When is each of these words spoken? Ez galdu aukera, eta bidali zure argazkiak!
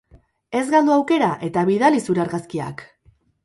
Ez 0.59 0.63
galdu 0.75 0.93
aukera, 0.95 1.29
eta 1.49 1.67
bidali 1.69 2.03
zure 2.09 2.27
argazkiak! 2.27 2.87